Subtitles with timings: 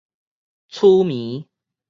[0.67, 1.45] 此暝